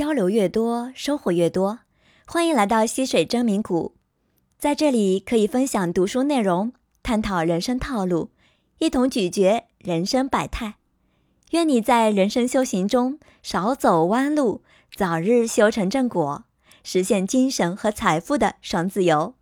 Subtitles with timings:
[0.00, 1.80] 交流越多，收获越多。
[2.26, 3.92] 欢迎来到溪水真名谷，
[4.58, 8.30] 在这里可以分享读书内容，探讨人生套路，
[8.78, 10.76] 一同咀嚼人生百态。
[11.50, 14.62] 愿你在人生修行中少走弯路，
[14.96, 16.44] 早日修成正果，
[16.82, 19.34] 实现精神和财富的双自由。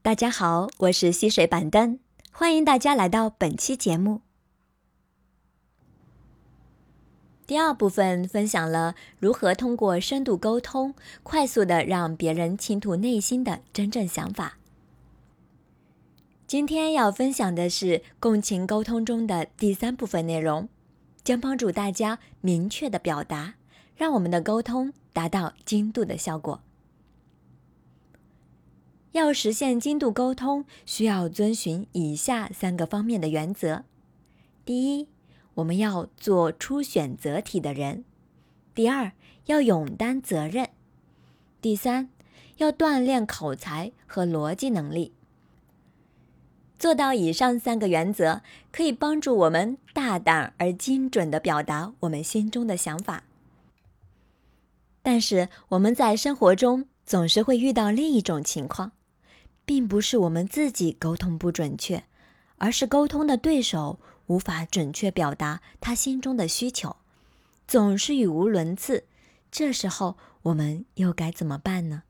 [0.00, 1.98] 大家好，我是溪水板凳，
[2.32, 4.22] 欢迎大家来到本期节目。
[7.54, 14.58] 第二部分分享了如何通过深度沟通，快速的让别人倾吐内心的真正想法。
[16.48, 20.68] 今天要分享的是共情沟通中的第三部分内容，
[21.22, 23.54] 将帮助大家明确的表达，
[23.94, 26.60] 让我们的沟通达到精度的效果。
[29.12, 33.84] 要实现精度沟通，需要遵循以下三个方面的原则：
[34.64, 35.06] 第一，
[35.54, 38.04] 我们要做出选择题的人；
[38.74, 39.12] 第二，
[39.46, 40.66] 要勇担责任；
[41.60, 42.10] 第三，
[42.56, 45.12] 要锻炼口才和逻辑能力。
[46.76, 53.22] 做到以上三个原则，可以帮助我们大胆而精准的表达我们心中的想法。
[55.02, 58.92] 但是我们在生活中总是会遇到另一种情况，
[59.64, 62.04] 并不是我们自己沟通不准确，
[62.58, 64.00] 而是沟通的对手。
[64.26, 66.96] 无法准确表达他心中的需求，
[67.66, 69.04] 总是语无伦次。
[69.50, 72.02] 这时候我们又该怎么办呢？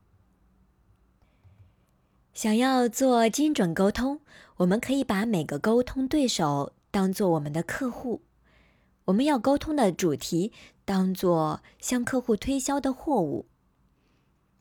[2.33, 4.19] 想要做精准沟通，
[4.57, 8.21] 我们可以把每个沟通对手当做我们的客户，
[9.05, 10.51] 我们要沟通的主题
[10.83, 13.45] 当做向客户推销的货物。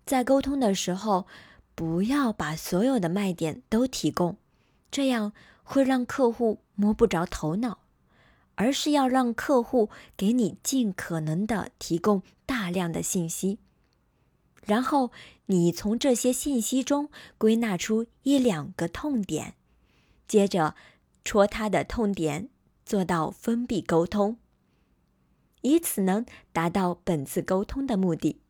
[0.04, 1.26] 在沟通的时候，
[1.74, 4.36] 不要把所有的卖点都提供，
[4.90, 5.32] 这样。
[5.64, 7.78] 会让客户摸不着头脑，
[8.54, 13.58] 而是要让客户给你尽可能的提供大量的信息，
[14.64, 15.10] 然后
[15.46, 19.54] 你从这些信息中归纳出一两个痛点，
[20.28, 20.76] 接着
[21.24, 22.48] 戳他的痛点，
[22.84, 24.36] 做到封闭沟通，
[25.62, 28.43] 以此能达到本次沟通的目的。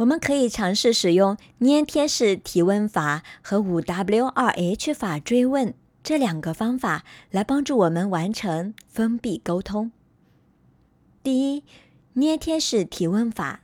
[0.00, 9.92] 我们可以尝试使用捏贴式提问法和五 W 二 H 法追问这两个方法来帮助我们完成封闭沟通。
[11.22, 11.64] 第一，
[12.14, 13.60] 捏贴式提问法：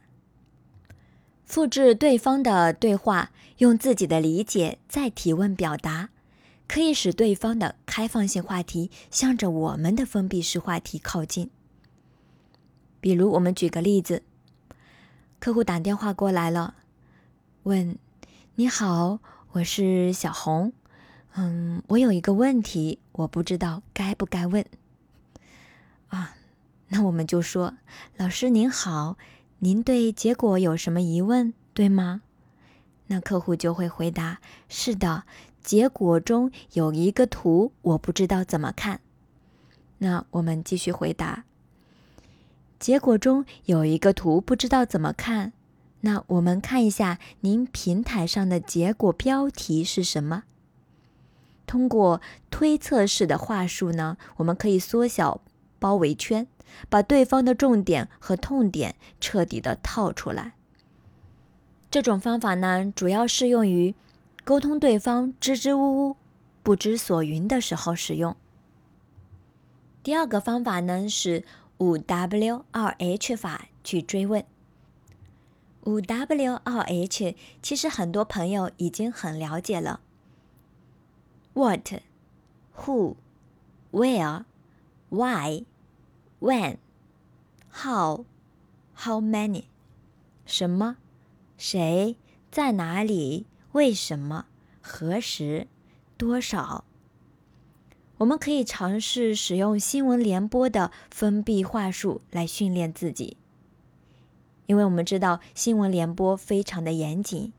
[1.46, 6.10] 复制对方的对话，用自己的理解再提问表达，
[6.68, 11.48] 可以使对方的开放性话题向着我们的封闭式话题靠近。
[13.00, 14.22] 比如，我们举个例子。
[15.38, 16.74] 客户打电话过来了，
[17.64, 17.98] 问
[18.56, 19.20] ：“你好，
[19.52, 20.72] 我是小红，
[21.34, 24.64] 嗯，我有一个问题，我不知道该不该问。”
[26.08, 26.34] 啊，
[26.88, 27.74] 那我们就说
[28.16, 29.18] ：“老师您好，
[29.58, 32.22] 您对结果有什么疑问，对吗？”
[33.08, 35.24] 那客户就会回答：“是的，
[35.62, 39.00] 结果中有一个图，我不知道怎么看。”
[39.98, 41.44] 那我们继续回答。
[42.78, 45.54] 结果中有一个图，不知道怎么看。
[46.02, 50.44] 那我们看一下您平台上的结果标题是什么？
[51.66, 52.20] 通过
[52.50, 55.40] 推测式的话术呢，我们可以缩小
[55.78, 56.46] 包围圈，
[56.90, 60.52] 把对方的重点和痛点彻底的套出来。
[61.90, 63.94] 这种方法呢，主要适用于
[64.44, 66.16] 沟通对方支支吾吾、
[66.62, 68.36] 不知所云的时候使用。
[70.02, 71.42] 第二个方法呢是。
[71.78, 74.42] 五 W 二 H 法去追问。
[75.84, 80.00] 五 W 二 H 其实很多朋友已经很了解了。
[81.52, 82.00] What,
[82.76, 83.16] Who,
[83.92, 84.44] Where,
[85.10, 85.66] Why,
[86.40, 86.78] When,
[87.70, 88.24] How,
[88.96, 89.64] How many？
[90.46, 90.96] 什么？
[91.58, 92.16] 谁？
[92.50, 93.44] 在哪里？
[93.72, 94.46] 为什么？
[94.80, 95.68] 何时？
[96.16, 96.85] 多少？
[98.18, 103.36] 我们可以尝试使用新闻联播的封闭话术来训练自己，
[104.64, 107.52] 因为我们知道新闻联播非常的严谨，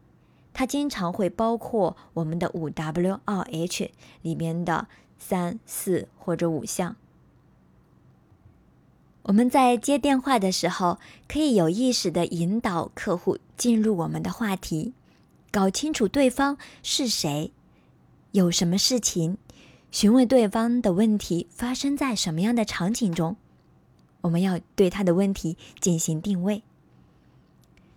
[0.53, 3.91] 它经常会包括我们的五 W 二 H
[4.23, 4.87] 里面的
[5.19, 6.95] 三四或者五项。
[9.23, 14.93] 我们在接电话的时候，可以有意识的引导客户进入我们的话题，
[15.51, 17.51] 搞清楚对方是谁，
[18.31, 19.37] 有什么事情。
[19.91, 23.35] 询问对方的问题发生在什么样的场景中？
[24.21, 26.63] 我们要对他的问题进行定位。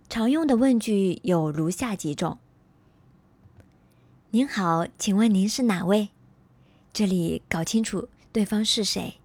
[0.09, 2.37] 常用的问句有如下几种
[4.31, 6.09] ：“您好，请问您是哪位？”
[6.93, 9.15] 这里搞清楚对方是谁。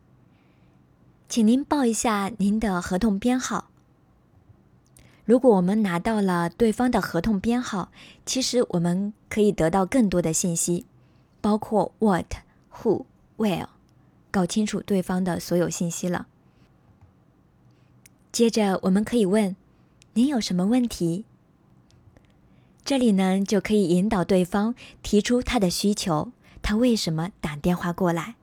[1.29, 3.71] 请您报一下您的合同编号。
[5.25, 7.91] 如果我们拿到了对方的合同编号，
[8.25, 10.87] 其实我们可以得到更多的信息，
[11.41, 12.33] 包括 what、
[12.83, 13.05] who、
[13.37, 13.67] where，
[14.31, 16.27] 搞清楚对方的所有信息了。
[18.33, 19.57] 接着，我们可以问
[20.15, 21.25] ：“您有什么问题？”
[22.85, 26.31] 这里呢，就可以引导对方提出他的需求，
[26.63, 28.37] 他为什么打电话过来。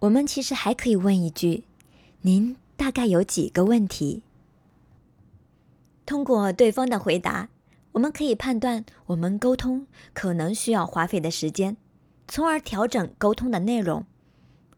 [0.00, 1.64] 我们其实还可以问一句
[2.22, 4.22] ：“您大概有几个问题？”
[6.04, 7.48] 通过对方的回答，
[7.92, 11.78] 我们可以判断我们沟通可能需要花费的时间，
[12.26, 14.04] 从而调整沟通的内容，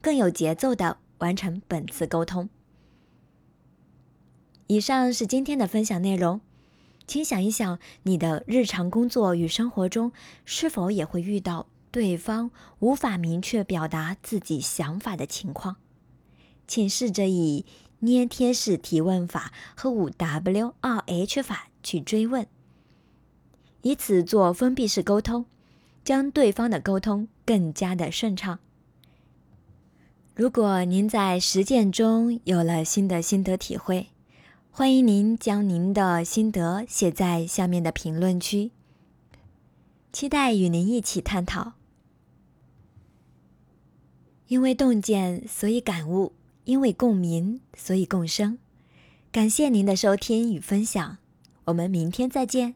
[0.00, 2.48] 更有节奏的完成本次沟通。
[4.66, 6.40] 以上是今天的分享内容，
[7.06, 10.12] 请想一想，你的日常工作与生活中
[10.44, 12.50] 是否也会遇到对方
[12.80, 15.76] 无法明确表达自己想法的情况？
[16.66, 17.64] 请试着以。
[18.00, 22.46] 捏贴式提问法和五 W 二 H 法去追问，
[23.80, 25.46] 以此做封闭式沟通，
[26.04, 28.58] 将对方的沟通更加的顺畅。
[30.34, 34.08] 如果您在实践中有了新的心得体会，
[34.70, 38.72] 欢迎您将您的心得写在下面的评论区，
[40.12, 41.72] 期待与您一起探讨。
[44.48, 46.32] 因为洞见，所以感悟。
[46.64, 48.58] 因为共鸣，所以共生。
[49.30, 51.18] 感谢您的收听与分享，
[51.66, 52.74] 我们明天再见。